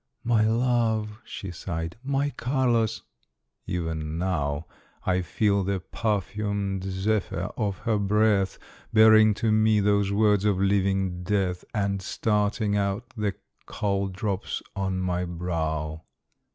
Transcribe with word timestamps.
"My 0.23 0.43
love!" 0.47 1.19
she 1.23 1.51
sighed, 1.51 1.95
"My 2.03 2.31
Carlos!" 2.31 3.03
even 3.67 4.17
now 4.17 4.65
I 5.05 5.21
feel 5.21 5.63
the 5.63 5.79
perfumed 5.79 6.83
zephyr 6.83 7.51
of 7.55 7.77
her 7.85 7.99
breath 7.99 8.57
Bearing 8.91 9.35
to 9.35 9.51
me 9.51 9.79
those 9.79 10.11
words 10.11 10.43
of 10.43 10.57
living 10.59 11.21
death, 11.21 11.63
And 11.75 12.01
starting 12.01 12.75
out 12.75 13.13
the 13.15 13.35
cold 13.67 14.13
drops 14.13 14.63
on 14.75 14.99
my 15.01 15.23
brow. 15.23 16.01